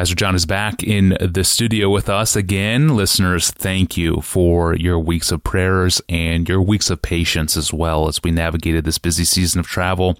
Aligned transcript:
Pastor 0.00 0.14
John 0.14 0.34
is 0.34 0.46
back 0.46 0.82
in 0.82 1.14
the 1.20 1.44
studio 1.44 1.90
with 1.90 2.08
us 2.08 2.34
again. 2.34 2.96
Listeners, 2.96 3.50
thank 3.50 3.98
you 3.98 4.22
for 4.22 4.74
your 4.74 4.98
weeks 4.98 5.30
of 5.30 5.44
prayers 5.44 6.00
and 6.08 6.48
your 6.48 6.62
weeks 6.62 6.88
of 6.88 7.02
patience 7.02 7.54
as 7.54 7.70
well 7.70 8.08
as 8.08 8.22
we 8.22 8.30
navigated 8.30 8.86
this 8.86 8.96
busy 8.96 9.26
season 9.26 9.60
of 9.60 9.66
travel 9.66 10.18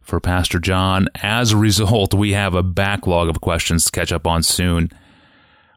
for 0.00 0.20
Pastor 0.20 0.60
John. 0.60 1.08
As 1.16 1.50
a 1.50 1.56
result, 1.56 2.14
we 2.14 2.32
have 2.34 2.54
a 2.54 2.62
backlog 2.62 3.28
of 3.28 3.40
questions 3.40 3.86
to 3.86 3.90
catch 3.90 4.12
up 4.12 4.24
on 4.24 4.44
soon. 4.44 4.88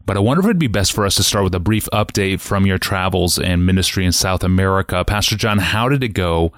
But 0.05 0.18
I 0.18 0.19
wonder 0.19 0.42
if 0.42 0.46
it'd 0.46 0.60
be 0.60 0.68
best 0.68 0.93
for 0.93 1.04
us 1.04 1.15
to 1.15 1.23
start 1.23 1.43
with 1.43 1.55
a 1.55 1.60
brief 1.60 1.89
update 1.92 2.42
from 2.42 2.68
your 2.68 2.78
travels 2.78 3.39
and 3.39 3.65
ministry 3.65 4.05
in 4.05 4.11
South 4.11 4.43
America. 4.43 5.04
Pastor 5.04 5.36
John, 5.36 5.57
how 5.57 5.89
did 5.89 6.04
it 6.04 6.10
go? 6.10 6.54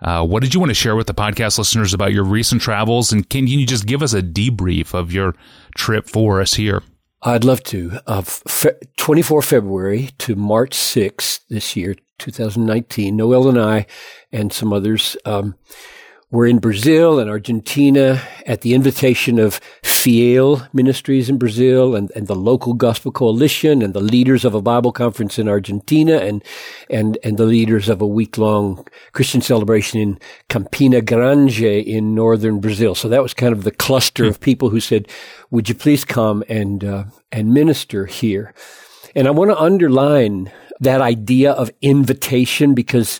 Uh, 0.00 0.24
what 0.24 0.42
did 0.42 0.54
you 0.54 0.60
want 0.60 0.70
to 0.70 0.74
share 0.74 0.94
with 0.96 1.06
the 1.06 1.14
podcast 1.14 1.58
listeners 1.58 1.92
about 1.92 2.12
your 2.12 2.24
recent 2.24 2.62
travels? 2.62 3.12
And 3.12 3.28
can 3.28 3.46
you 3.46 3.66
just 3.66 3.86
give 3.86 4.02
us 4.02 4.14
a 4.14 4.22
debrief 4.22 4.94
of 4.94 5.12
your 5.12 5.34
trip 5.76 6.08
for 6.08 6.40
us 6.40 6.54
here? 6.54 6.82
I'd 7.22 7.44
love 7.44 7.62
to. 7.64 7.98
Uh, 8.06 8.22
fe- 8.22 8.78
24 8.96 9.42
February 9.42 10.10
to 10.18 10.36
March 10.36 10.76
6th 10.76 11.40
this 11.48 11.74
year, 11.74 11.96
2019, 12.18 13.16
Noel 13.16 13.48
and 13.48 13.60
I 13.60 13.86
and 14.30 14.52
some 14.52 14.72
others 14.72 15.16
um, 15.24 15.56
we're 16.30 16.46
in 16.46 16.58
Brazil 16.58 17.18
and 17.18 17.30
Argentina 17.30 18.20
at 18.44 18.60
the 18.60 18.74
invitation 18.74 19.38
of 19.38 19.60
Fiel 19.82 20.68
Ministries 20.74 21.30
in 21.30 21.38
Brazil 21.38 21.96
and, 21.96 22.10
and 22.14 22.26
the 22.26 22.34
local 22.34 22.74
gospel 22.74 23.10
coalition 23.10 23.80
and 23.80 23.94
the 23.94 24.00
leaders 24.00 24.44
of 24.44 24.54
a 24.54 24.60
Bible 24.60 24.92
conference 24.92 25.38
in 25.38 25.48
Argentina 25.48 26.18
and, 26.18 26.44
and, 26.90 27.16
and 27.24 27.38
the 27.38 27.46
leaders 27.46 27.88
of 27.88 28.02
a 28.02 28.06
week 28.06 28.36
long 28.36 28.86
Christian 29.12 29.40
celebration 29.40 30.00
in 30.00 30.18
Campina 30.50 31.00
Grande 31.00 31.62
in 31.62 32.14
northern 32.14 32.60
Brazil. 32.60 32.94
So 32.94 33.08
that 33.08 33.22
was 33.22 33.32
kind 33.32 33.54
of 33.54 33.64
the 33.64 33.70
cluster 33.70 34.26
of 34.26 34.38
people 34.38 34.68
who 34.68 34.80
said, 34.80 35.08
would 35.50 35.70
you 35.70 35.74
please 35.74 36.04
come 36.04 36.44
and, 36.46 36.84
uh, 36.84 37.04
and 37.32 37.54
minister 37.54 38.04
here? 38.04 38.52
And 39.14 39.26
I 39.26 39.30
want 39.30 39.50
to 39.50 39.58
underline 39.58 40.52
that 40.80 41.00
idea 41.00 41.52
of 41.52 41.70
invitation 41.80 42.74
because 42.74 43.18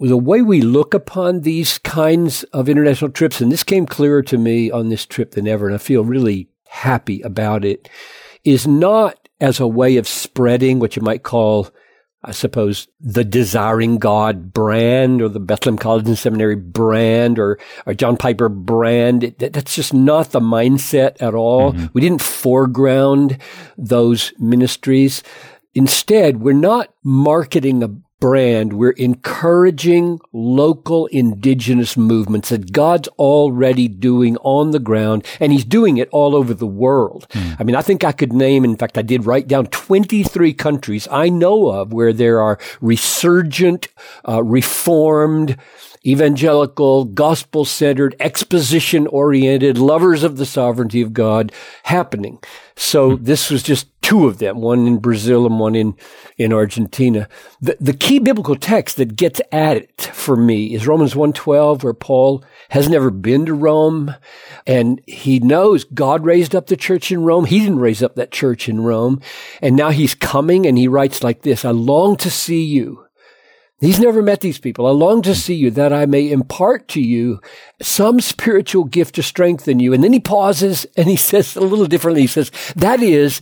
the 0.00 0.16
way 0.16 0.42
we 0.42 0.60
look 0.60 0.94
upon 0.94 1.40
these 1.40 1.78
kinds 1.78 2.44
of 2.44 2.68
international 2.68 3.10
trips, 3.10 3.40
and 3.40 3.50
this 3.50 3.64
came 3.64 3.84
clearer 3.84 4.22
to 4.22 4.38
me 4.38 4.70
on 4.70 4.88
this 4.88 5.04
trip 5.04 5.32
than 5.32 5.48
ever, 5.48 5.66
and 5.66 5.74
I 5.74 5.78
feel 5.78 6.04
really 6.04 6.48
happy 6.68 7.20
about 7.22 7.64
it, 7.64 7.88
is 8.44 8.66
not 8.66 9.28
as 9.40 9.58
a 9.58 9.66
way 9.66 9.96
of 9.96 10.06
spreading 10.06 10.78
what 10.78 10.94
you 10.94 11.02
might 11.02 11.24
call, 11.24 11.68
I 12.22 12.30
suppose, 12.30 12.86
the 13.00 13.24
Desiring 13.24 13.98
God 13.98 14.52
brand 14.52 15.20
or 15.20 15.28
the 15.28 15.40
Bethlehem 15.40 15.78
College 15.78 16.06
and 16.06 16.18
Seminary 16.18 16.56
brand 16.56 17.38
or, 17.38 17.58
or 17.84 17.94
John 17.94 18.16
Piper 18.16 18.48
brand. 18.48 19.24
It, 19.24 19.52
that's 19.52 19.74
just 19.74 19.94
not 19.94 20.30
the 20.30 20.40
mindset 20.40 21.20
at 21.20 21.34
all. 21.34 21.72
Mm-hmm. 21.72 21.86
We 21.92 22.00
didn't 22.00 22.22
foreground 22.22 23.38
those 23.76 24.32
ministries. 24.38 25.22
Instead, 25.74 26.40
we're 26.40 26.52
not 26.52 26.92
marketing 27.02 27.82
a 27.82 27.88
brand, 28.20 28.72
we're 28.72 28.90
encouraging 28.90 30.20
local 30.32 31.06
indigenous 31.06 31.96
movements 31.96 32.48
that 32.48 32.72
God's 32.72 33.08
already 33.18 33.88
doing 33.88 34.36
on 34.38 34.72
the 34.72 34.78
ground, 34.78 35.24
and 35.40 35.52
He's 35.52 35.64
doing 35.64 35.98
it 35.98 36.08
all 36.10 36.34
over 36.34 36.54
the 36.54 36.66
world. 36.66 37.26
Mm. 37.30 37.56
I 37.60 37.64
mean, 37.64 37.76
I 37.76 37.82
think 37.82 38.04
I 38.04 38.12
could 38.12 38.32
name, 38.32 38.64
in 38.64 38.76
fact, 38.76 38.98
I 38.98 39.02
did 39.02 39.26
write 39.26 39.48
down 39.48 39.66
23 39.66 40.52
countries 40.54 41.08
I 41.10 41.28
know 41.28 41.68
of 41.68 41.92
where 41.92 42.12
there 42.12 42.40
are 42.40 42.58
resurgent, 42.80 43.88
uh, 44.28 44.42
reformed, 44.42 45.56
evangelical, 46.06 47.04
gospel 47.04 47.64
centered, 47.64 48.16
exposition 48.20 49.06
oriented, 49.08 49.78
lovers 49.78 50.22
of 50.22 50.36
the 50.36 50.46
sovereignty 50.46 51.02
of 51.02 51.12
God 51.12 51.52
happening. 51.84 52.38
So 52.76 53.16
hmm. 53.16 53.24
this 53.24 53.50
was 53.50 53.62
just 53.62 53.97
two 54.08 54.26
of 54.26 54.38
them, 54.38 54.62
one 54.62 54.86
in 54.86 54.96
Brazil 54.96 55.44
and 55.44 55.60
one 55.60 55.74
in, 55.74 55.94
in 56.38 56.50
Argentina. 56.50 57.28
The, 57.60 57.76
the 57.78 57.92
key 57.92 58.18
biblical 58.18 58.56
text 58.56 58.96
that 58.96 59.16
gets 59.16 59.38
at 59.52 59.76
it 59.76 60.00
for 60.14 60.34
me 60.34 60.72
is 60.74 60.86
Romans 60.86 61.12
1.12 61.12 61.84
where 61.84 61.92
Paul 61.92 62.42
has 62.70 62.88
never 62.88 63.10
been 63.10 63.44
to 63.44 63.52
Rome 63.52 64.14
and 64.66 65.02
he 65.06 65.40
knows 65.40 65.84
God 65.84 66.24
raised 66.24 66.54
up 66.54 66.68
the 66.68 66.76
church 66.76 67.12
in 67.12 67.22
Rome. 67.22 67.44
He 67.44 67.58
didn't 67.58 67.80
raise 67.80 68.02
up 68.02 68.14
that 68.14 68.32
church 68.32 68.66
in 68.66 68.80
Rome. 68.80 69.20
And 69.60 69.76
now 69.76 69.90
he's 69.90 70.14
coming 70.14 70.64
and 70.66 70.78
he 70.78 70.88
writes 70.88 71.22
like 71.22 71.42
this, 71.42 71.66
I 71.66 71.72
long 71.72 72.16
to 72.16 72.30
see 72.30 72.64
you 72.64 73.04
He's 73.80 74.00
never 74.00 74.22
met 74.22 74.40
these 74.40 74.58
people. 74.58 74.88
I 74.88 74.90
long 74.90 75.22
to 75.22 75.36
see 75.36 75.54
you 75.54 75.70
that 75.70 75.92
I 75.92 76.04
may 76.04 76.32
impart 76.32 76.88
to 76.88 77.00
you 77.00 77.40
some 77.80 78.18
spiritual 78.20 78.82
gift 78.82 79.14
to 79.14 79.22
strengthen 79.22 79.78
you. 79.78 79.92
And 79.92 80.02
then 80.02 80.12
he 80.12 80.18
pauses 80.18 80.84
and 80.96 81.06
he 81.08 81.16
says 81.28 81.54
a 81.54 81.60
little 81.60 81.86
differently. 81.86 82.22
He 82.22 82.26
says, 82.26 82.50
that 82.74 83.00
is 83.00 83.40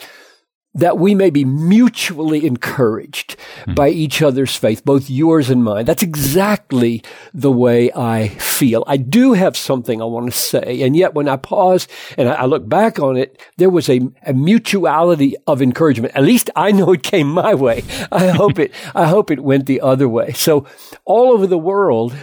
that 0.76 0.98
we 0.98 1.14
may 1.14 1.30
be 1.30 1.44
mutually 1.44 2.46
encouraged 2.46 3.36
mm-hmm. 3.36 3.74
by 3.74 3.88
each 3.88 4.20
other's 4.22 4.54
faith, 4.54 4.84
both 4.84 5.08
yours 5.08 5.48
and 5.48 5.64
mine. 5.64 5.86
That's 5.86 6.02
exactly 6.02 7.02
the 7.32 7.50
way 7.50 7.90
I 7.92 8.28
feel. 8.28 8.84
I 8.86 8.98
do 8.98 9.32
have 9.32 9.56
something 9.56 10.00
I 10.00 10.04
want 10.04 10.30
to 10.30 10.38
say. 10.38 10.82
And 10.82 10.94
yet 10.94 11.14
when 11.14 11.28
I 11.28 11.36
pause 11.36 11.88
and 12.18 12.28
I, 12.28 12.44
look 12.44 12.68
back 12.68 12.98
on 12.98 13.16
it, 13.16 13.40
there 13.56 13.70
was 13.70 13.88
a, 13.88 14.00
a, 14.24 14.34
mutuality 14.34 15.34
of 15.46 15.62
encouragement. 15.62 16.14
At 16.14 16.22
least 16.22 16.50
I 16.54 16.72
know 16.72 16.92
it 16.92 17.02
came 17.02 17.28
my 17.28 17.54
way. 17.54 17.82
I 18.12 18.28
hope 18.28 18.58
it, 18.58 18.72
I 18.94 19.06
hope 19.06 19.30
it 19.30 19.40
went 19.42 19.66
the 19.66 19.80
other 19.80 20.08
way. 20.08 20.32
So 20.32 20.66
all 21.04 21.32
over 21.32 21.46
the 21.46 21.58
world, 21.58 22.14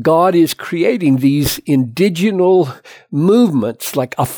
God 0.00 0.34
is 0.34 0.52
creating 0.52 1.16
these 1.16 1.58
indigenous 1.60 2.68
movements 3.10 3.96
like 3.96 4.14
a, 4.18 4.28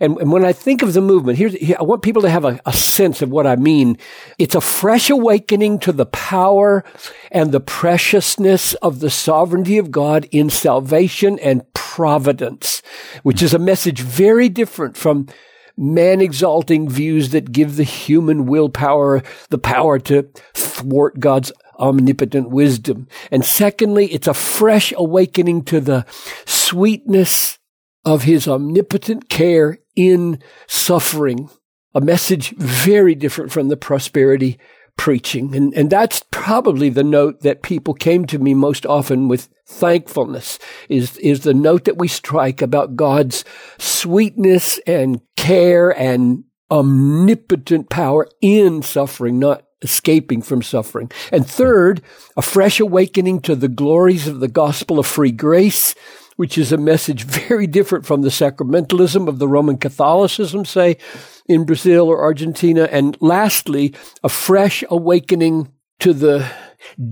and, 0.00 0.16
and 0.16 0.32
when 0.32 0.44
I 0.44 0.52
think 0.52 0.82
of 0.82 0.94
the 0.94 1.02
movement, 1.02 1.38
here's, 1.38 1.52
here, 1.54 1.76
I 1.78 1.82
want 1.82 2.02
people 2.02 2.22
to 2.22 2.30
have 2.30 2.44
a, 2.44 2.58
a 2.64 2.72
sense 2.72 3.20
of 3.20 3.30
what 3.30 3.46
I 3.46 3.56
mean. 3.56 3.98
It's 4.38 4.54
a 4.54 4.60
fresh 4.60 5.10
awakening 5.10 5.78
to 5.80 5.92
the 5.92 6.06
power 6.06 6.84
and 7.30 7.52
the 7.52 7.60
preciousness 7.60 8.72
of 8.74 9.00
the 9.00 9.10
sovereignty 9.10 9.76
of 9.76 9.90
God 9.90 10.26
in 10.30 10.48
salvation 10.48 11.38
and 11.38 11.70
providence, 11.74 12.82
which 13.22 13.42
is 13.42 13.52
a 13.52 13.58
message 13.58 14.00
very 14.00 14.48
different 14.48 14.96
from 14.96 15.28
man 15.76 16.20
exalting 16.20 16.88
views 16.88 17.30
that 17.30 17.52
give 17.52 17.76
the 17.76 17.84
human 17.84 18.46
willpower 18.46 19.22
the 19.50 19.58
power 19.58 19.98
to 19.98 20.28
thwart 20.54 21.20
God's 21.20 21.52
omnipotent 21.78 22.50
wisdom. 22.50 23.08
And 23.30 23.44
secondly, 23.44 24.06
it's 24.06 24.26
a 24.26 24.34
fresh 24.34 24.92
awakening 24.96 25.64
to 25.64 25.80
the 25.80 26.06
sweetness 26.44 27.58
of 28.04 28.22
his 28.24 28.48
omnipotent 28.48 29.28
care 29.28 29.78
in 29.94 30.42
suffering. 30.66 31.50
A 31.94 32.00
message 32.00 32.50
very 32.56 33.14
different 33.14 33.50
from 33.50 33.68
the 33.68 33.76
prosperity 33.76 34.58
preaching. 34.96 35.54
And, 35.56 35.72
and 35.74 35.90
that's 35.90 36.22
probably 36.30 36.90
the 36.90 37.02
note 37.02 37.40
that 37.40 37.62
people 37.62 37.94
came 37.94 38.26
to 38.26 38.38
me 38.38 38.54
most 38.54 38.84
often 38.84 39.28
with 39.28 39.48
thankfulness 39.66 40.58
is, 40.88 41.16
is 41.18 41.40
the 41.40 41.54
note 41.54 41.84
that 41.86 41.98
we 41.98 42.06
strike 42.06 42.60
about 42.60 42.96
God's 42.96 43.44
sweetness 43.78 44.78
and 44.86 45.20
care 45.36 45.90
and 45.90 46.44
omnipotent 46.70 47.88
power 47.88 48.28
in 48.40 48.82
suffering, 48.82 49.38
not 49.38 49.64
escaping 49.82 50.42
from 50.42 50.62
suffering. 50.62 51.10
And 51.32 51.46
third, 51.46 52.02
a 52.36 52.42
fresh 52.42 52.78
awakening 52.78 53.40
to 53.42 53.56
the 53.56 53.68
glories 53.68 54.28
of 54.28 54.40
the 54.40 54.48
gospel 54.48 54.98
of 54.98 55.06
free 55.06 55.32
grace 55.32 55.94
which 56.40 56.56
is 56.56 56.72
a 56.72 56.78
message 56.78 57.24
very 57.24 57.66
different 57.66 58.06
from 58.06 58.22
the 58.22 58.30
sacramentalism 58.30 59.28
of 59.28 59.38
the 59.38 59.46
Roman 59.46 59.76
Catholicism, 59.76 60.64
say, 60.64 60.96
in 61.44 61.64
Brazil 61.64 62.08
or 62.08 62.22
Argentina. 62.22 62.88
And 62.90 63.14
lastly, 63.20 63.92
a 64.24 64.30
fresh 64.30 64.82
awakening 64.88 65.70
to 65.98 66.14
the 66.14 66.50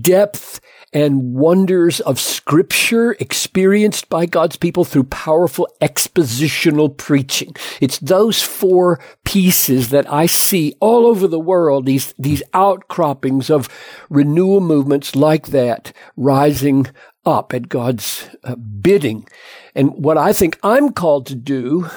depth 0.01 0.59
and 0.91 1.33
wonders 1.33 1.99
of 2.01 2.19
scripture 2.19 3.13
experienced 3.19 4.09
by 4.09 4.25
God's 4.25 4.57
people 4.57 4.83
through 4.83 5.03
powerful 5.03 5.67
expositional 5.81 6.95
preaching. 6.95 7.55
It's 7.79 7.99
those 7.99 8.41
four 8.41 8.99
pieces 9.23 9.89
that 9.89 10.11
I 10.11 10.25
see 10.25 10.75
all 10.79 11.05
over 11.05 11.27
the 11.27 11.39
world, 11.39 11.85
these, 11.85 12.13
these 12.17 12.41
outcroppings 12.53 13.49
of 13.49 13.69
renewal 14.09 14.61
movements 14.61 15.15
like 15.15 15.47
that 15.47 15.93
rising 16.17 16.87
up 17.25 17.53
at 17.53 17.69
God's 17.69 18.29
uh, 18.43 18.55
bidding. 18.55 19.27
And 19.75 19.91
what 19.93 20.17
I 20.17 20.33
think 20.33 20.57
I'm 20.63 20.91
called 20.91 21.27
to 21.27 21.35
do 21.35 21.87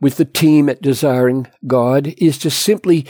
with 0.00 0.16
the 0.16 0.24
team 0.24 0.68
at 0.68 0.80
Desiring 0.80 1.48
God 1.66 2.14
is 2.18 2.38
to 2.38 2.50
simply 2.50 3.06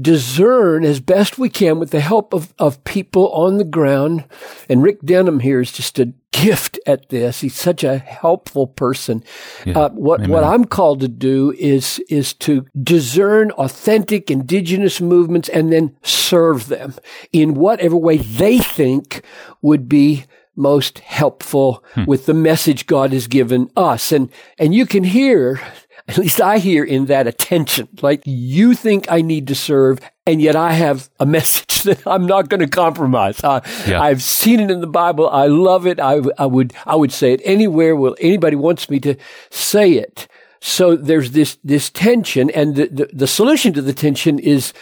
discern 0.00 0.84
as 0.84 1.00
best 1.00 1.38
we 1.38 1.48
can 1.48 1.78
with 1.78 1.90
the 1.90 2.00
help 2.00 2.32
of, 2.32 2.52
of 2.58 2.82
people 2.84 3.30
on 3.32 3.58
the 3.58 3.64
ground. 3.64 4.24
And 4.68 4.82
Rick 4.82 5.02
Denham 5.02 5.40
here 5.40 5.60
is 5.60 5.72
just 5.72 5.98
a 5.98 6.12
gift 6.32 6.78
at 6.86 7.08
this. 7.10 7.40
He's 7.40 7.54
such 7.54 7.84
a 7.84 7.98
helpful 7.98 8.66
person. 8.66 9.22
Yeah. 9.64 9.78
Uh, 9.78 9.88
what, 9.90 10.20
Amen. 10.20 10.30
what 10.30 10.44
I'm 10.44 10.64
called 10.64 11.00
to 11.00 11.08
do 11.08 11.54
is, 11.58 12.00
is 12.08 12.34
to 12.34 12.66
discern 12.80 13.50
authentic 13.52 14.30
indigenous 14.30 15.00
movements 15.00 15.48
and 15.48 15.72
then 15.72 15.96
serve 16.02 16.66
them 16.66 16.94
in 17.32 17.54
whatever 17.54 17.96
way 17.96 18.16
they 18.16 18.58
think 18.58 19.22
would 19.62 19.88
be 19.88 20.24
most 20.56 21.00
helpful 21.00 21.84
hmm. 21.94 22.04
with 22.04 22.26
the 22.26 22.34
message 22.34 22.86
God 22.86 23.12
has 23.12 23.26
given 23.26 23.70
us. 23.76 24.12
And, 24.12 24.30
and 24.58 24.74
you 24.74 24.86
can 24.86 25.04
hear 25.04 25.60
at 26.06 26.18
least 26.18 26.40
I 26.40 26.58
hear 26.58 26.84
in 26.84 27.06
that 27.06 27.26
attention. 27.26 27.88
Like 28.02 28.22
you 28.26 28.74
think 28.74 29.10
I 29.10 29.22
need 29.22 29.48
to 29.48 29.54
serve, 29.54 30.00
and 30.26 30.40
yet 30.40 30.54
I 30.54 30.72
have 30.72 31.08
a 31.18 31.26
message 31.26 31.82
that 31.84 32.06
I'm 32.06 32.26
not 32.26 32.48
going 32.48 32.60
to 32.60 32.68
compromise. 32.68 33.42
Uh, 33.42 33.60
yeah. 33.86 34.02
I've 34.02 34.22
seen 34.22 34.60
it 34.60 34.70
in 34.70 34.80
the 34.80 34.86
Bible. 34.86 35.28
I 35.30 35.46
love 35.46 35.86
it. 35.86 35.98
I, 36.00 36.20
I 36.38 36.46
would 36.46 36.74
I 36.86 36.96
would 36.96 37.12
say 37.12 37.32
it 37.32 37.40
anywhere 37.44 37.96
where 37.96 38.12
anybody 38.18 38.56
wants 38.56 38.90
me 38.90 39.00
to 39.00 39.16
say 39.50 39.92
it. 39.92 40.28
So 40.60 40.96
there's 40.96 41.32
this 41.32 41.58
this 41.64 41.90
tension, 41.90 42.50
and 42.50 42.76
the, 42.76 42.86
the, 42.88 43.10
the 43.12 43.26
solution 43.26 43.72
to 43.74 43.82
the 43.82 43.92
tension 43.92 44.38
is 44.38 44.72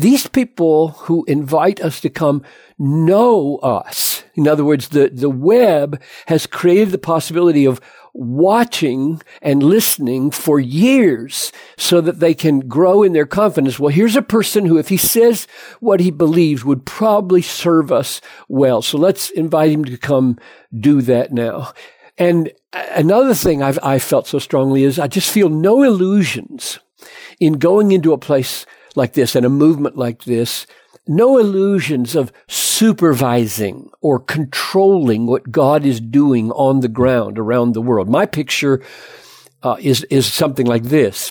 these 0.00 0.26
people 0.26 0.88
who 0.88 1.24
invite 1.26 1.80
us 1.80 2.00
to 2.00 2.08
come 2.08 2.42
know 2.78 3.56
us. 3.56 4.24
In 4.34 4.48
other 4.48 4.64
words, 4.64 4.88
the, 4.88 5.10
the 5.12 5.28
web 5.28 6.00
has 6.26 6.46
created 6.46 6.90
the 6.90 6.98
possibility 6.98 7.66
of 7.66 7.80
watching 8.12 9.20
and 9.42 9.62
listening 9.62 10.30
for 10.30 10.58
years 10.58 11.52
so 11.76 12.00
that 12.00 12.20
they 12.20 12.34
can 12.34 12.60
grow 12.60 13.02
in 13.02 13.12
their 13.12 13.26
confidence. 13.26 13.78
Well, 13.78 13.92
here's 13.92 14.16
a 14.16 14.22
person 14.22 14.66
who, 14.66 14.78
if 14.78 14.88
he 14.88 14.96
says 14.96 15.46
what 15.80 16.00
he 16.00 16.10
believes, 16.10 16.64
would 16.64 16.84
probably 16.84 17.42
serve 17.42 17.92
us 17.92 18.20
well. 18.48 18.82
So 18.82 18.98
let's 18.98 19.30
invite 19.30 19.70
him 19.70 19.84
to 19.84 19.96
come 19.96 20.38
do 20.78 21.00
that 21.02 21.32
now. 21.32 21.72
And 22.18 22.52
another 22.72 23.34
thing 23.34 23.62
I've, 23.62 23.78
I 23.82 23.98
felt 23.98 24.26
so 24.26 24.38
strongly 24.38 24.84
is 24.84 24.98
I 24.98 25.08
just 25.08 25.32
feel 25.32 25.48
no 25.48 25.82
illusions 25.82 26.78
in 27.38 27.54
going 27.54 27.92
into 27.92 28.12
a 28.12 28.18
place 28.18 28.66
like 28.94 29.14
this 29.14 29.34
and 29.34 29.46
a 29.46 29.50
movement 29.50 29.96
like 29.96 30.24
this 30.24 30.66
no 31.06 31.38
illusions 31.38 32.14
of 32.14 32.32
supervising 32.48 33.90
or 34.00 34.18
controlling 34.18 35.26
what 35.26 35.50
God 35.50 35.84
is 35.84 36.00
doing 36.00 36.50
on 36.52 36.80
the 36.80 36.88
ground 36.88 37.38
around 37.38 37.74
the 37.74 37.82
world. 37.82 38.08
My 38.08 38.26
picture 38.26 38.82
uh, 39.62 39.76
is 39.80 40.04
is 40.04 40.32
something 40.32 40.66
like 40.66 40.84
this. 40.84 41.30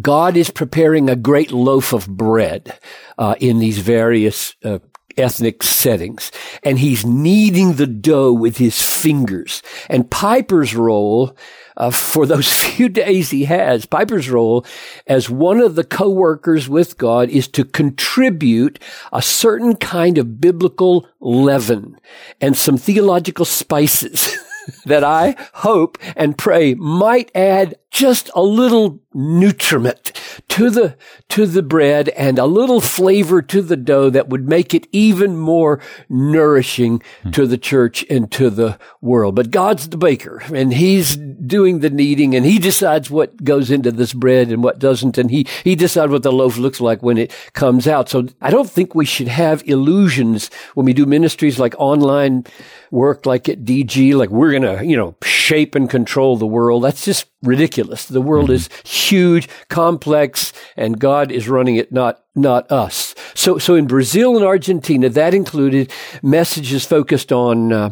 God 0.00 0.36
is 0.36 0.50
preparing 0.50 1.10
a 1.10 1.16
great 1.16 1.52
loaf 1.52 1.92
of 1.92 2.06
bread 2.06 2.78
uh, 3.18 3.34
in 3.38 3.58
these 3.58 3.78
various 3.78 4.54
uh, 4.64 4.78
ethnic 5.16 5.62
settings, 5.62 6.32
and 6.62 6.78
he's 6.78 7.04
kneading 7.04 7.74
the 7.74 7.86
dough 7.86 8.32
with 8.32 8.56
his 8.56 8.80
fingers. 8.80 9.62
And 9.88 10.10
Piper's 10.10 10.74
role 10.74 11.36
uh, 11.76 11.90
for 12.14 12.26
those 12.26 12.50
few 12.64 12.88
days 12.88 13.30
he 13.30 13.44
has, 13.44 13.86
Piper's 13.86 14.30
role 14.30 14.64
as 15.06 15.30
one 15.30 15.60
of 15.60 15.74
the 15.74 15.84
co-workers 15.84 16.68
with 16.68 16.98
God 16.98 17.28
is 17.30 17.48
to 17.48 17.64
contribute 17.64 18.78
a 19.12 19.22
certain 19.22 19.76
kind 19.76 20.18
of 20.18 20.40
biblical 20.40 21.08
leaven 21.20 21.98
and 22.40 22.56
some 22.56 22.76
theological 22.76 23.44
spices 23.44 24.36
that 24.86 25.04
I 25.04 25.36
hope 25.54 25.98
and 26.16 26.36
pray 26.36 26.74
might 26.74 27.30
add 27.34 27.76
just 27.94 28.28
a 28.34 28.42
little 28.42 29.00
nutriment 29.14 30.12
to 30.48 30.68
the, 30.68 30.96
to 31.28 31.46
the 31.46 31.62
bread 31.62 32.08
and 32.10 32.40
a 32.40 32.44
little 32.44 32.80
flavor 32.80 33.40
to 33.40 33.62
the 33.62 33.76
dough 33.76 34.10
that 34.10 34.28
would 34.28 34.48
make 34.48 34.74
it 34.74 34.88
even 34.90 35.36
more 35.36 35.80
nourishing 36.08 37.00
hmm. 37.22 37.30
to 37.30 37.46
the 37.46 37.56
church 37.56 38.04
and 38.10 38.32
to 38.32 38.50
the 38.50 38.76
world. 39.00 39.36
But 39.36 39.52
God's 39.52 39.88
the 39.88 39.96
baker 39.96 40.42
and 40.52 40.74
he's 40.74 41.14
doing 41.16 41.78
the 41.78 41.88
kneading 41.88 42.34
and 42.34 42.44
he 42.44 42.58
decides 42.58 43.12
what 43.12 43.44
goes 43.44 43.70
into 43.70 43.92
this 43.92 44.12
bread 44.12 44.50
and 44.50 44.64
what 44.64 44.80
doesn't. 44.80 45.16
And 45.16 45.30
he, 45.30 45.46
he 45.62 45.76
decides 45.76 46.10
what 46.10 46.24
the 46.24 46.32
loaf 46.32 46.56
looks 46.56 46.80
like 46.80 47.00
when 47.00 47.16
it 47.16 47.32
comes 47.52 47.86
out. 47.86 48.08
So 48.08 48.26
I 48.40 48.50
don't 48.50 48.68
think 48.68 48.96
we 48.96 49.04
should 49.04 49.28
have 49.28 49.62
illusions 49.68 50.50
when 50.74 50.84
we 50.84 50.94
do 50.94 51.06
ministries 51.06 51.60
like 51.60 51.76
online 51.78 52.44
work 52.90 53.24
like 53.24 53.48
at 53.48 53.64
DG, 53.64 54.16
like 54.16 54.30
we're 54.30 54.50
going 54.50 54.78
to, 54.78 54.84
you 54.84 54.96
know, 54.96 55.14
shape 55.22 55.76
and 55.76 55.88
control 55.88 56.36
the 56.36 56.46
world. 56.46 56.82
That's 56.82 57.04
just 57.04 57.26
ridiculous. 57.44 58.06
The 58.06 58.20
world 58.20 58.50
is 58.50 58.68
huge, 58.84 59.48
complex, 59.68 60.52
and 60.76 60.98
God 60.98 61.30
is 61.30 61.48
running 61.48 61.76
it, 61.76 61.92
not 61.92 62.20
not 62.34 62.70
us. 62.70 63.14
So, 63.34 63.58
so 63.58 63.76
in 63.76 63.86
Brazil 63.86 64.36
and 64.36 64.44
Argentina, 64.44 65.08
that 65.08 65.34
included 65.34 65.92
messages 66.22 66.84
focused 66.84 67.30
on 67.32 67.72
uh, 67.72 67.90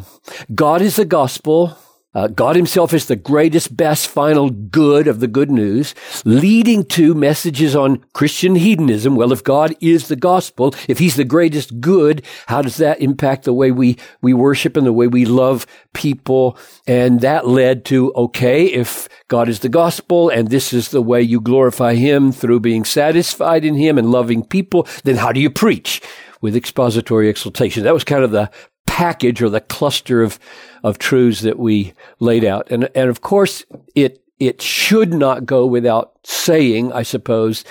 God 0.53 0.81
is 0.81 0.97
the 0.97 1.05
gospel, 1.05 1.77
uh, 2.13 2.27
God 2.27 2.55
himself 2.55 2.93
is 2.93 3.07
the 3.07 3.15
greatest, 3.15 3.75
best, 3.75 4.07
final 4.07 4.49
good 4.49 5.07
of 5.07 5.19
the 5.19 5.27
good 5.27 5.49
news, 5.49 5.95
leading 6.25 6.85
to 6.85 7.13
messages 7.13 7.75
on 7.75 8.03
Christian 8.13 8.55
hedonism. 8.55 9.15
Well, 9.15 9.31
if 9.31 9.43
God 9.43 9.75
is 9.81 10.07
the 10.07 10.15
gospel, 10.15 10.75
if 10.87 10.99
he's 10.99 11.15
the 11.15 11.23
greatest 11.23 11.79
good, 11.79 12.23
how 12.47 12.61
does 12.61 12.77
that 12.77 13.01
impact 13.01 13.45
the 13.45 13.53
way 13.53 13.71
we, 13.71 13.97
we 14.21 14.33
worship 14.33 14.77
and 14.77 14.85
the 14.85 14.93
way 14.93 15.07
we 15.07 15.25
love 15.25 15.65
people? 15.93 16.57
And 16.85 17.21
that 17.21 17.47
led 17.47 17.85
to, 17.85 18.13
okay, 18.13 18.65
if 18.65 19.09
God 19.27 19.49
is 19.49 19.59
the 19.59 19.69
gospel 19.69 20.29
and 20.29 20.49
this 20.49 20.73
is 20.73 20.89
the 20.89 21.01
way 21.01 21.21
you 21.21 21.41
glorify 21.41 21.95
him 21.95 22.31
through 22.31 22.59
being 22.59 22.85
satisfied 22.85 23.65
in 23.65 23.75
him 23.75 23.97
and 23.97 24.11
loving 24.11 24.43
people, 24.43 24.87
then 25.03 25.15
how 25.15 25.31
do 25.31 25.39
you 25.39 25.49
preach? 25.49 26.01
With 26.41 26.57
expository 26.57 27.29
exaltation. 27.29 27.83
That 27.83 27.93
was 27.93 28.03
kind 28.03 28.23
of 28.23 28.31
the 28.31 28.51
package 28.93 29.41
or 29.41 29.49
the 29.49 29.59
cluster 29.59 30.21
of, 30.21 30.37
of 30.83 30.99
truths 30.99 31.41
that 31.41 31.57
we 31.57 31.93
laid 32.19 32.45
out. 32.45 32.69
And, 32.69 32.87
and 32.93 33.09
of 33.09 33.21
course, 33.21 33.65
it, 33.95 34.23
it 34.39 34.61
should 34.61 35.11
not 35.11 35.47
go 35.47 35.65
without 35.65 36.11
saying, 36.23 36.93
I 36.93 37.01
suppose, 37.01 37.65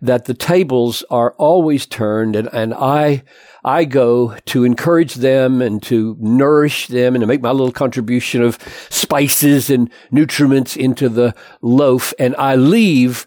that 0.00 0.26
the 0.26 0.34
tables 0.34 1.02
are 1.10 1.32
always 1.32 1.84
turned 1.84 2.36
and, 2.36 2.48
and 2.52 2.72
I, 2.74 3.24
I 3.64 3.86
go 3.86 4.36
to 4.46 4.62
encourage 4.62 5.14
them 5.14 5.60
and 5.60 5.82
to 5.82 6.16
nourish 6.20 6.86
them 6.86 7.16
and 7.16 7.22
to 7.22 7.26
make 7.26 7.42
my 7.42 7.50
little 7.50 7.72
contribution 7.72 8.40
of 8.40 8.56
spices 8.88 9.70
and 9.70 9.90
nutriments 10.12 10.76
into 10.76 11.08
the 11.08 11.34
loaf. 11.60 12.14
And 12.20 12.36
I 12.36 12.54
leave 12.54 13.26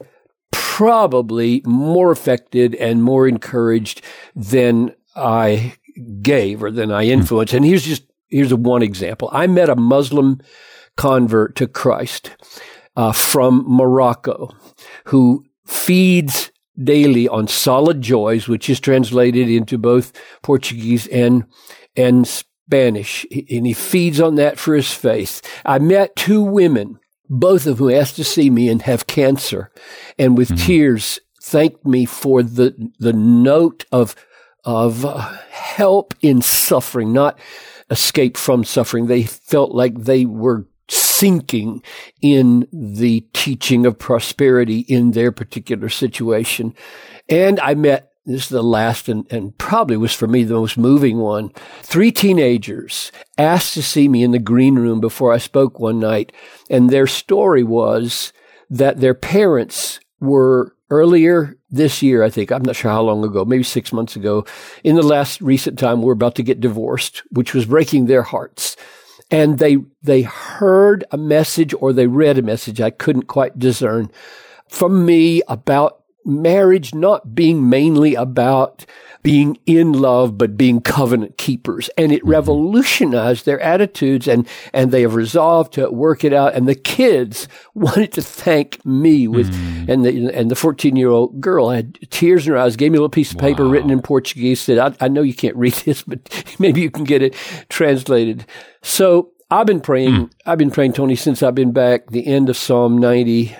probably 0.53 1.61
more 1.65 2.11
affected 2.11 2.75
and 2.75 3.03
more 3.03 3.27
encouraged 3.27 4.01
than 4.33 4.95
I 5.15 5.75
gave 6.21 6.63
or 6.63 6.71
than 6.71 6.91
I 6.91 7.05
hmm. 7.05 7.11
influenced. 7.11 7.53
And 7.53 7.65
here's 7.65 7.85
just 7.85 8.03
here's 8.29 8.51
a 8.51 8.57
one 8.57 8.81
example. 8.81 9.29
I 9.31 9.47
met 9.47 9.69
a 9.69 9.75
Muslim 9.75 10.41
convert 10.97 11.55
to 11.55 11.67
Christ 11.67 12.31
uh, 12.95 13.11
from 13.11 13.63
Morocco 13.67 14.49
who 15.05 15.45
feeds 15.65 16.51
daily 16.81 17.27
on 17.27 17.47
solid 17.47 18.01
joys, 18.01 18.47
which 18.47 18.69
is 18.69 18.79
translated 18.79 19.49
into 19.49 19.77
both 19.77 20.13
Portuguese 20.41 21.07
and 21.07 21.45
and 21.95 22.27
Spanish, 22.27 23.25
and 23.31 23.65
he 23.65 23.73
feeds 23.73 24.21
on 24.21 24.35
that 24.35 24.57
for 24.57 24.75
his 24.75 24.91
faith. 24.93 25.41
I 25.65 25.79
met 25.79 26.15
two 26.15 26.41
women, 26.41 26.99
both 27.29 27.67
of 27.67 27.79
whom 27.79 27.91
asked 27.91 28.15
to 28.15 28.23
see 28.23 28.49
me 28.49 28.69
and 28.69 28.81
have 28.83 29.07
cancer, 29.07 29.71
and 30.17 30.37
with 30.37 30.49
mm-hmm. 30.49 30.65
tears 30.65 31.19
thanked 31.41 31.85
me 31.85 32.05
for 32.05 32.43
the 32.43 32.91
the 32.99 33.13
note 33.13 33.85
of 33.91 34.15
of 34.63 35.03
help 35.49 36.13
in 36.21 36.41
suffering, 36.41 37.13
not 37.13 37.39
escape 37.89 38.37
from 38.37 38.63
suffering. 38.63 39.07
They 39.07 39.23
felt 39.23 39.71
like 39.71 39.95
they 39.95 40.25
were 40.25 40.67
sinking 40.89 41.81
in 42.21 42.67
the 42.73 43.21
teaching 43.33 43.85
of 43.85 43.97
prosperity 43.97 44.79
in 44.79 45.11
their 45.11 45.31
particular 45.31 45.89
situation. 45.89 46.73
And 47.29 47.59
I 47.59 47.75
met 47.75 48.11
this 48.25 48.43
is 48.43 48.49
the 48.49 48.61
last 48.61 49.09
and, 49.09 49.25
and 49.31 49.57
probably 49.57 49.97
was 49.97 50.13
for 50.13 50.27
me 50.27 50.43
the 50.43 50.53
most 50.53 50.77
moving 50.77 51.17
one. 51.17 51.49
Three 51.81 52.11
teenagers 52.11 53.11
asked 53.37 53.73
to 53.73 53.81
see 53.81 54.07
me 54.07 54.23
in 54.23 54.31
the 54.31 54.39
green 54.39 54.75
room 54.75 54.99
before 55.01 55.33
I 55.33 55.37
spoke 55.37 55.79
one 55.79 55.99
night. 55.99 56.31
And 56.69 56.89
their 56.89 57.07
story 57.07 57.63
was 57.63 58.31
that 58.69 58.99
their 58.99 59.15
parents 59.15 59.99
were 60.19 60.75
earlier 60.91 61.57
this 61.71 62.03
year, 62.03 62.23
I 62.23 62.29
think, 62.29 62.51
I'm 62.51 62.63
not 62.63 62.75
sure 62.75 62.91
how 62.91 63.01
long 63.01 63.23
ago, 63.23 63.43
maybe 63.45 63.63
six 63.63 63.91
months 63.91 64.15
ago, 64.15 64.45
in 64.83 64.95
the 64.95 65.01
last 65.01 65.41
recent 65.41 65.79
time, 65.79 66.01
we're 66.01 66.13
about 66.13 66.35
to 66.35 66.43
get 66.43 66.59
divorced, 66.59 67.23
which 67.31 67.55
was 67.55 67.65
breaking 67.65 68.05
their 68.05 68.21
hearts. 68.21 68.77
And 69.31 69.57
they, 69.57 69.77
they 70.03 70.23
heard 70.23 71.05
a 71.11 71.17
message 71.17 71.73
or 71.79 71.93
they 71.93 72.07
read 72.07 72.37
a 72.37 72.41
message 72.43 72.81
I 72.81 72.89
couldn't 72.89 73.23
quite 73.23 73.57
discern 73.57 74.11
from 74.67 75.05
me 75.05 75.41
about 75.47 76.00
marriage 76.25 76.93
not 76.93 77.35
being 77.35 77.69
mainly 77.69 78.15
about 78.15 78.85
being 79.23 79.57
in 79.65 79.93
love, 79.93 80.37
but 80.37 80.57
being 80.57 80.81
covenant 80.81 81.37
keepers. 81.37 81.89
And 81.97 82.11
it 82.11 82.21
mm-hmm. 82.21 82.29
revolutionized 82.29 83.45
their 83.45 83.59
attitudes 83.59 84.27
and, 84.27 84.47
and 84.73 84.91
they 84.91 85.01
have 85.01 85.15
resolved 85.15 85.73
to 85.73 85.89
work 85.91 86.23
it 86.23 86.33
out. 86.33 86.53
And 86.53 86.67
the 86.67 86.75
kids 86.75 87.47
wanted 87.73 88.13
to 88.13 88.21
thank 88.21 88.83
me 88.85 89.27
with, 89.27 89.51
mm. 89.51 89.89
and 89.89 90.05
the, 90.05 90.33
and 90.33 90.49
the 90.49 90.55
14 90.55 90.95
year 90.95 91.09
old 91.09 91.39
girl 91.39 91.69
had 91.69 91.99
tears 92.09 92.47
in 92.47 92.53
her 92.53 92.59
eyes, 92.59 92.75
gave 92.75 92.91
me 92.91 92.97
a 92.97 93.01
little 93.01 93.09
piece 93.09 93.31
of 93.31 93.41
wow. 93.41 93.47
paper 93.47 93.67
written 93.67 93.91
in 93.91 94.01
Portuguese, 94.01 94.59
said, 94.59 94.77
I, 94.77 95.05
I 95.05 95.07
know 95.07 95.21
you 95.21 95.35
can't 95.35 95.55
read 95.61 95.73
this, 95.73 96.01
but 96.01 96.19
maybe 96.59 96.81
you 96.81 96.89
can 96.89 97.03
get 97.03 97.21
it 97.21 97.35
translated. 97.69 98.45
So 98.81 99.31
I've 99.51 99.67
been 99.67 99.81
praying, 99.81 100.11
mm. 100.11 100.31
I've 100.45 100.57
been 100.57 100.71
praying, 100.71 100.93
Tony, 100.93 101.15
since 101.15 101.43
I've 101.43 101.55
been 101.55 101.73
back, 101.73 102.07
the 102.07 102.25
end 102.25 102.49
of 102.49 102.57
Psalm 102.57 102.97
90. 102.97 103.55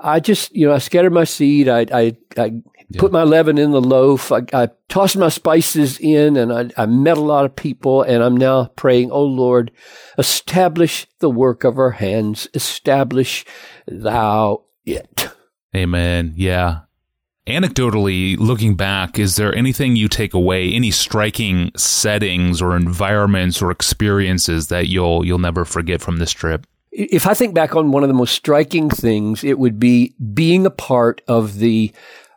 I 0.00 0.20
just, 0.20 0.54
you 0.54 0.66
know, 0.66 0.74
I 0.74 0.78
scattered 0.78 1.12
my 1.12 1.24
seed. 1.24 1.68
I, 1.68 1.86
I, 1.92 2.16
I 2.36 2.52
yeah. 2.88 3.00
put 3.00 3.12
my 3.12 3.24
leaven 3.24 3.58
in 3.58 3.72
the 3.72 3.80
loaf. 3.80 4.30
I, 4.30 4.42
I 4.52 4.68
tossed 4.88 5.16
my 5.16 5.28
spices 5.28 5.98
in 5.98 6.36
and 6.36 6.52
I, 6.52 6.70
I 6.80 6.86
met 6.86 7.18
a 7.18 7.22
lot 7.22 7.44
of 7.44 7.56
people 7.56 8.02
and 8.02 8.22
I'm 8.22 8.36
now 8.36 8.66
praying, 8.76 9.10
Oh 9.10 9.24
Lord, 9.24 9.70
establish 10.16 11.06
the 11.18 11.30
work 11.30 11.64
of 11.64 11.78
our 11.78 11.90
hands. 11.90 12.48
Establish 12.54 13.44
thou 13.86 14.64
it. 14.86 15.28
Amen. 15.76 16.32
Yeah. 16.36 16.80
Anecdotally, 17.46 18.36
looking 18.38 18.76
back, 18.76 19.18
is 19.18 19.36
there 19.36 19.54
anything 19.54 19.96
you 19.96 20.06
take 20.06 20.34
away, 20.34 20.70
any 20.74 20.90
striking 20.90 21.70
settings 21.76 22.60
or 22.60 22.76
environments 22.76 23.62
or 23.62 23.70
experiences 23.70 24.68
that 24.68 24.88
you'll 24.88 25.24
you'll 25.24 25.38
never 25.38 25.64
forget 25.64 26.02
from 26.02 26.18
this 26.18 26.30
trip? 26.30 26.66
If 26.98 27.28
I 27.28 27.34
think 27.34 27.54
back 27.54 27.76
on 27.76 27.92
one 27.92 28.02
of 28.02 28.08
the 28.08 28.14
most 28.14 28.34
striking 28.34 28.90
things, 28.90 29.44
it 29.44 29.58
would 29.58 29.78
be 29.78 30.14
being 30.34 30.66
a 30.66 30.70
part 30.70 31.20
of 31.28 31.58
the 31.58 31.92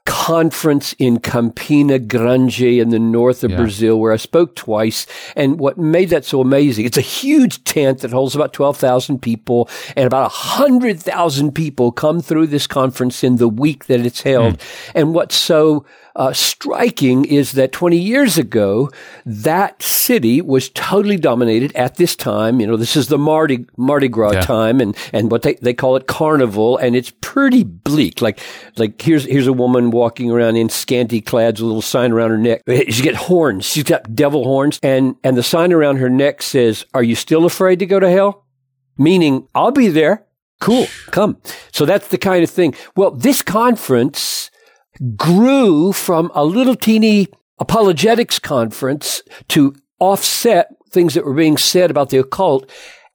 conference 0.06 0.94
in 0.94 1.20
Campina 1.20 2.00
Grande 2.00 2.62
in 2.62 2.90
the 2.90 3.00
north 3.00 3.44
of 3.44 3.52
yeah. 3.52 3.58
Brazil 3.58 4.00
where 4.00 4.12
I 4.12 4.18
spoke 4.18 4.56
twice. 4.56 5.06
And 5.36 5.60
what 5.60 5.78
made 5.78 6.10
that 6.10 6.26
so 6.26 6.42
amazing, 6.42 6.86
it's 6.86 6.98
a 6.98 7.02
huge 7.02 7.64
tent 7.64 8.00
that 8.00 8.12
holds 8.12 8.36
about 8.36 8.54
12,000 8.54 9.20
people 9.20 9.70
and 9.96 10.06
about 10.06 10.32
100,000 10.32 11.52
people 11.54 11.92
come 11.92 12.22
through 12.22 12.48
this 12.48 12.68
conference 12.68 13.24
in 13.24 13.38
the 13.38 13.50
week 13.50 13.86
that 13.86 14.06
it's 14.06 14.22
held. 14.22 14.58
Mm. 14.58 14.92
And 14.96 15.14
what's 15.16 15.36
so 15.36 15.86
uh, 16.16 16.34
striking 16.34 17.26
is 17.26 17.54
that 17.54 17.72
20 17.72 17.98
years 17.98 18.38
ago, 18.38 18.90
that 19.26 19.82
city 19.82 20.42
was 20.42 20.70
totally 20.70 21.18
dominated 21.18 21.76
at 21.76 21.96
this 21.96 22.16
time. 22.16 22.60
You 22.60 22.68
know, 22.68 22.78
this 22.78 22.96
is 22.96 23.08
the 23.08 23.18
Mardi, 23.18 23.66
Mardi 23.78 24.08
Gras 24.08 24.34
yeah. 24.34 24.42
time 24.42 24.82
and, 24.82 24.96
and 25.14 25.32
what 25.32 25.44
they, 25.44 25.56
they 25.56 25.74
call 25.74 25.96
it 25.96 26.08
carnival. 26.08 26.78
And 26.78 26.96
it's 26.96 27.12
pretty 27.22 27.64
bleak. 27.64 28.22
Like, 28.22 28.40
like 28.78 29.02
here's, 29.02 29.26
here's 29.26 29.48
a 29.48 29.54
woman 29.54 29.92
walking 29.92 30.32
around 30.32 30.58
in 30.58 30.70
scanty 30.70 31.22
clads, 31.22 31.62
a 31.62 31.66
little 31.66 31.82
sign 31.82 32.12
around 32.12 32.32
her 32.32 32.38
neck. 32.38 32.62
She's 32.68 33.02
got 33.02 33.16
horns. 33.16 33.66
She's 33.66 33.84
got 33.84 34.14
devil 34.16 34.44
horns. 34.44 34.80
And, 34.84 35.16
and 35.24 35.38
the 35.38 35.44
sign 35.44 35.74
around 35.74 35.98
her 35.98 36.10
neck 36.10 36.42
says, 36.42 36.86
are 36.94 37.04
you 37.04 37.16
still 37.16 37.46
afraid 37.46 37.80
to 37.80 37.86
go 37.86 38.00
to 38.00 38.10
hell? 38.10 38.46
Meaning, 38.98 39.48
I'll 39.56 39.72
be 39.72 39.88
there. 39.88 40.26
Cool. 40.60 40.86
Come. 41.08 41.38
So 41.74 41.86
that's 41.86 42.10
the 42.10 42.20
kind 42.20 42.44
of 42.44 42.50
thing. 42.50 42.76
Well, 42.96 43.12
this 43.12 43.42
conference 43.42 44.51
grew 45.16 45.94
from 45.94 46.32
a 46.34 46.44
little 46.44 46.76
teeny 46.76 47.28
apologetics 47.60 48.40
conference 48.40 49.22
to 49.50 49.76
offset 50.00 50.70
things 50.90 51.14
that 51.14 51.26
were 51.26 51.34
being 51.34 51.58
said 51.58 51.90
about 51.90 52.10
the 52.10 52.18
occult 52.18 52.70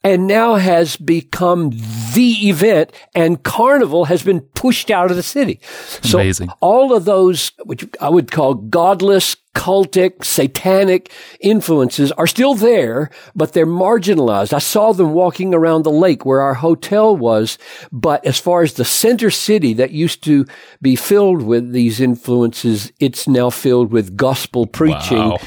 and 0.06 0.28
now 0.28 0.54
has 0.54 0.96
become 0.96 1.70
the 2.14 2.48
event 2.48 2.92
and 3.14 3.42
carnival 3.42 4.04
has 4.04 4.22
been 4.22 4.40
pushed 4.40 4.88
out 4.88 5.10
of 5.10 5.16
the 5.16 5.22
city. 5.22 5.58
So 6.02 6.18
Amazing. 6.20 6.50
all 6.60 6.94
of 6.94 7.04
those, 7.04 7.50
which 7.64 7.84
I 8.00 8.08
would 8.08 8.30
call 8.30 8.54
godless, 8.54 9.36
cultic, 9.56 10.22
satanic 10.22 11.10
influences 11.40 12.12
are 12.12 12.26
still 12.26 12.54
there, 12.54 13.10
but 13.34 13.54
they're 13.54 13.66
marginalized. 13.66 14.52
I 14.52 14.58
saw 14.58 14.92
them 14.92 15.12
walking 15.14 15.54
around 15.54 15.82
the 15.82 15.90
lake 15.90 16.26
where 16.26 16.42
our 16.42 16.54
hotel 16.54 17.16
was, 17.16 17.56
but 17.90 18.24
as 18.26 18.38
far 18.38 18.62
as 18.62 18.74
the 18.74 18.84
center 18.84 19.30
city 19.30 19.72
that 19.74 19.92
used 19.92 20.22
to 20.24 20.44
be 20.82 20.94
filled 20.94 21.42
with 21.42 21.72
these 21.72 22.00
influences, 22.00 22.92
it's 23.00 23.26
now 23.26 23.48
filled 23.48 23.90
with 23.90 24.16
gospel 24.16 24.66
preaching. 24.66 25.30
Wow. 25.30 25.38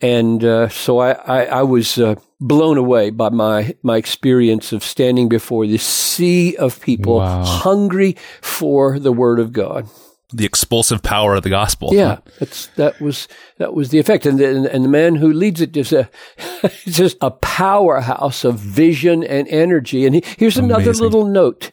And 0.00 0.44
uh, 0.44 0.68
so 0.68 0.98
I, 0.98 1.12
I, 1.12 1.44
I 1.44 1.62
was 1.62 1.98
uh, 1.98 2.16
blown 2.38 2.78
away 2.78 3.10
by 3.10 3.30
my, 3.30 3.74
my 3.82 3.96
experience 3.96 4.72
of 4.72 4.84
standing 4.84 5.28
before 5.28 5.66
this 5.66 5.82
sea 5.82 6.54
of 6.56 6.80
people 6.80 7.16
wow. 7.16 7.42
hungry 7.44 8.16
for 8.42 8.98
the 8.98 9.12
Word 9.12 9.40
of 9.40 9.52
God. 9.52 9.88
The 10.32 10.44
expulsive 10.44 11.02
power 11.02 11.36
of 11.36 11.44
the 11.44 11.50
gospel. 11.50 11.94
Yeah, 11.94 12.18
that's, 12.40 12.66
that 12.76 13.00
was 13.00 13.28
that 13.58 13.74
was 13.74 13.90
the 13.90 14.00
effect, 14.00 14.26
and 14.26 14.38
the, 14.38 14.72
and 14.72 14.84
the 14.84 14.88
man 14.88 15.14
who 15.14 15.32
leads 15.32 15.60
it 15.60 15.76
is 15.76 15.92
a 15.92 16.10
just 16.84 17.16
a 17.20 17.30
powerhouse 17.30 18.44
of 18.44 18.58
vision 18.58 19.22
and 19.22 19.46
energy. 19.48 20.04
And 20.04 20.16
he, 20.16 20.22
here's 20.36 20.56
Amazing. 20.56 20.74
another 20.74 20.94
little 20.94 21.26
note. 21.26 21.70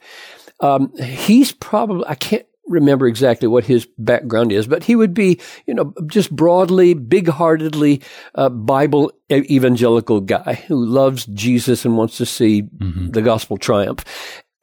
Um, 0.60 0.95
he's 0.98 1.51
probably 1.51 2.05
I 2.07 2.15
can't 2.15 2.45
remember 2.67 3.07
exactly 3.07 3.48
what 3.48 3.65
his 3.65 3.88
background 3.98 4.51
is, 4.51 4.67
but 4.67 4.83
he 4.83 4.95
would 4.95 5.13
be, 5.13 5.39
you 5.65 5.74
know, 5.74 5.93
just 6.07 6.33
broadly, 6.33 6.93
big-heartedly 6.93 8.01
uh, 8.36 8.50
Bible 8.50 9.12
evangelical 9.31 10.22
guy 10.22 10.63
who 10.67 10.86
loves 10.86 11.25
Jesus 11.27 11.86
and 11.86 11.98
wants 11.98 12.17
to 12.17 12.25
see 12.25 12.63
mm-hmm. 12.63 13.10
the 13.10 13.22
gospel 13.22 13.57
triumph. 13.57 14.03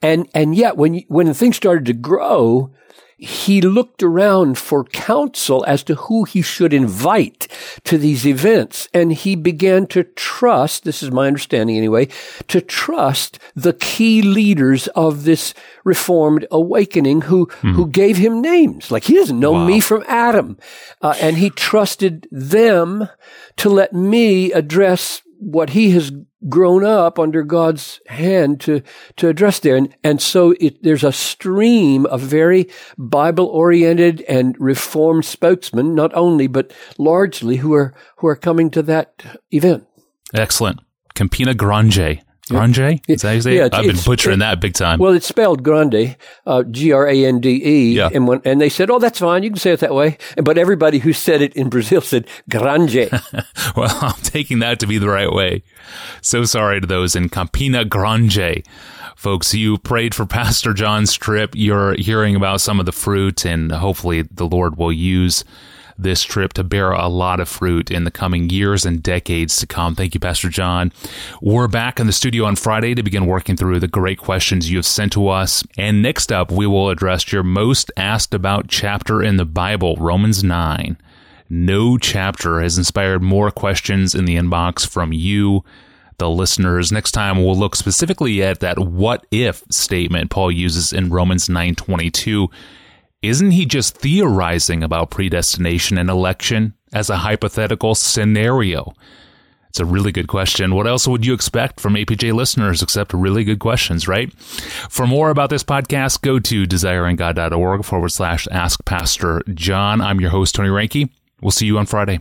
And 0.03 0.29
and 0.35 0.55
yet, 0.55 0.77
when 0.77 1.03
when 1.09 1.33
things 1.35 1.57
started 1.57 1.85
to 1.87 1.93
grow, 1.93 2.73
he 3.21 3.61
looked 3.61 4.03
around 4.03 4.57
for 4.57 4.83
counsel 4.83 5.63
as 5.67 5.83
to 5.85 5.95
who 5.95 6.25
he 6.25 6.41
should 6.41 6.73
invite 6.73 7.47
to 7.85 7.99
these 7.99 8.27
events. 8.27 8.89
And 8.95 9.13
he 9.13 9.37
began 9.37 9.87
to 9.89 10.05
trust, 10.05 10.85
this 10.85 11.03
is 11.03 11.11
my 11.11 11.27
understanding 11.27 11.77
anyway, 11.77 12.09
to 12.49 12.63
trust 12.63 13.39
the 13.55 13.75
key 13.75 14.23
leaders 14.23 14.87
of 14.89 15.25
this 15.25 15.53
reformed 15.85 16.47
awakening 16.51 17.23
who, 17.23 17.45
hmm. 17.61 17.75
who 17.75 17.89
gave 17.89 18.17
him 18.17 18.41
names. 18.41 18.91
Like 18.91 19.05
he 19.05 19.15
doesn't 19.15 19.39
know 19.39 19.53
wow. 19.53 19.67
me 19.67 19.81
from 19.81 20.03
Adam. 20.09 20.57
Uh, 21.03 21.15
and 21.21 21.37
he 21.37 21.51
trusted 21.51 22.27
them 22.31 23.07
to 23.57 23.69
let 23.69 23.93
me 23.93 24.51
address 24.53 25.21
what 25.41 25.71
he 25.71 25.91
has 25.91 26.13
grown 26.49 26.85
up 26.85 27.19
under 27.19 27.43
God's 27.43 28.01
hand 28.07 28.61
to, 28.61 28.83
to 29.17 29.29
address 29.29 29.59
there. 29.61 29.77
And, 29.77 29.95
and 30.05 30.21
so 30.21 30.55
it, 30.61 30.83
there's 30.83 31.05
a 31.05 31.13
stream 31.13 32.07
of 32.07 32.21
very 32.21 32.69
Bible 32.97 33.47
oriented 33.47 34.23
and 34.23 34.55
reformed 34.59 35.25
spokesmen, 35.25 35.95
not 35.95 36.15
only, 36.15 36.47
but 36.47 36.73
largely 36.99 37.57
who 37.57 37.75
are, 37.75 37.95
who 38.19 38.27
are 38.27 38.37
coming 38.37 38.71
to 38.71 38.83
that 38.83 39.23
event. 39.51 39.87
Excellent. 40.35 40.81
Campina 41.15 41.55
Grande. 41.55 42.23
Grande? 42.51 43.01
Is 43.09 43.23
that 43.23 43.45
how 43.45 43.51
yeah, 43.51 43.69
I've 43.73 43.87
been 43.87 43.97
butchering 44.05 44.37
it, 44.37 44.41
that 44.41 44.61
big 44.61 44.75
time. 44.75 44.99
Well, 44.99 45.15
it's 45.15 45.27
spelled 45.27 45.63
Grande, 45.63 46.17
uh, 46.47 46.63
G-R-A-N-D-E. 46.65 47.93
Yeah. 47.97 48.11
And, 48.13 48.29
when, 48.29 48.43
and 48.45 48.61
they 48.61 48.69
said, 48.69 48.91
oh, 48.91 48.99
that's 48.99 49.19
fine. 49.21 49.43
You 49.43 49.51
can 49.51 49.59
say 49.59 49.73
it 49.73 49.81
that 49.81 49.95
way. 49.95 50.19
But 50.37 50.59
everybody 50.59 50.99
who 50.99 51.13
said 51.13 51.41
it 51.41 51.55
in 51.55 51.71
Brazil 51.71 52.01
said 52.01 52.27
Grande. 52.49 53.11
well, 53.77 53.99
I'm 54.03 54.21
taking 54.23 54.59
that 54.59 54.81
to 54.81 54.87
be 54.87 54.99
the 54.99 55.09
right 55.09 55.33
way. 55.33 55.63
So 56.21 56.45
sorry 56.45 56.81
to 56.81 56.87
those 56.87 57.17
in 57.17 57.29
Campina 57.29 57.85
Grande. 57.89 58.63
Folks, 59.17 59.55
you 59.55 59.79
prayed 59.79 60.15
for 60.15 60.27
Pastor 60.27 60.73
John's 60.73 61.15
trip. 61.15 61.53
You're 61.55 61.95
hearing 61.95 62.37
about 62.37 62.61
some 62.61 62.81
of 62.81 62.87
the 62.87 62.93
fruit 62.93 63.45
and 63.45 63.71
hopefully 63.71 64.23
the 64.23 64.47
Lord 64.47 64.77
will 64.77 64.93
use 64.93 65.45
this 66.03 66.23
trip 66.23 66.53
to 66.55 66.65
bear 66.65 66.93
a 66.93 67.09
lot 67.09 67.41
of 67.41 67.49
fruit 67.49 67.91
in 67.91 68.05
the 68.05 68.11
coming 68.11 68.51
years 68.51 68.85
and 68.85 69.03
decades 69.03 69.57
to 69.59 69.67
come. 69.67 69.95
Thank 69.95 70.15
you, 70.15 70.21
Pastor 70.21 70.49
John. 70.49 70.93
We're 71.41 71.69
back 71.69 72.01
in 72.01 72.07
the 72.07 72.13
studio 72.13 72.45
on 72.45 72.57
Friday 72.57 72.95
to 72.95 73.03
begin 73.03 73.27
working 73.27 73.57
through 73.57 73.81
the 73.81 73.89
great 73.89 74.19
questions 74.19 74.71
you 74.71 74.79
have 74.79 74.87
sent 74.87 75.13
to 75.13 75.29
us. 75.29 75.65
And 75.77 76.03
next 76.03 76.33
up, 76.33 76.51
we 76.51 76.67
will 76.67 76.91
address 76.91 77.33
your 77.33 77.43
most 77.43 77.91
asked 77.97 78.35
about 78.35 78.69
chapter 78.69 79.23
in 79.23 79.37
the 79.37 79.45
Bible, 79.45 79.97
Romans 79.97 80.45
9. 80.45 80.97
No 81.49 81.99
chapter 81.99 82.61
has 82.61 82.79
inspired 82.79 83.23
more 83.23 83.51
questions 83.51 84.15
in 84.15 84.25
the 84.25 84.37
inbox 84.37 84.87
from 84.87 85.13
you 85.13 85.65
the 86.21 86.31
listeners. 86.31 86.93
Next 86.93 87.11
time 87.11 87.43
we'll 87.43 87.57
look 87.57 87.75
specifically 87.75 88.43
at 88.43 88.61
that 88.61 88.79
what 88.79 89.27
if 89.33 89.65
statement 89.71 90.31
Paul 90.31 90.53
uses 90.53 90.93
in 90.93 91.11
Romans 91.11 91.49
9:22 91.49 92.49
isn't 93.23 93.51
he 93.51 93.67
just 93.67 93.97
theorizing 93.99 94.83
about 94.83 95.11
predestination 95.11 95.99
and 95.99 96.09
election 96.09 96.75
as 96.93 97.11
a 97.11 97.19
hypothetical 97.19 97.95
scenario? 97.95 98.95
It's 99.69 99.79
a 99.79 99.85
really 99.85 100.11
good 100.11 100.27
question. 100.27 100.75
What 100.75 100.89
else 100.89 101.07
would 101.07 101.25
you 101.25 101.33
expect 101.33 101.79
from 101.79 101.95
APJ 101.95 102.33
listeners 102.33 102.83
except 102.83 103.13
really 103.13 103.45
good 103.45 103.61
questions, 103.61 104.09
right? 104.09 104.33
For 104.33 105.07
more 105.07 105.31
about 105.31 105.51
this 105.51 105.63
podcast, 105.63 106.23
go 106.23 106.41
to 106.41 106.67
desiringgod.org 106.67 107.85
forward 107.85 108.09
slash 108.09 108.49
ask 108.51 108.85
Pastor 108.85 109.43
John. 109.55 110.01
I'm 110.01 110.21
your 110.21 110.31
host, 110.31 110.57
Tony 110.57 110.71
Reinke. 110.71 111.09
We'll 111.41 111.53
see 111.53 111.67
you 111.67 111.79
on 111.79 111.87
Friday. 111.87 112.21